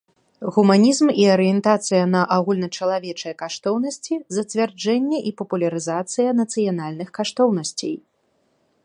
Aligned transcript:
Гуманiзм 0.53 1.09
i 1.25 1.25
арыентацыя 1.33 2.05
на 2.13 2.21
агульначалавечыя 2.37 3.33
каштоўнасцi, 3.43 4.13
зацвярджэнне 4.37 5.19
i 5.33 5.37
папулярызацыя 5.43 6.29
нацыянальных 6.41 7.09
каштоўнасцей. 7.19 7.95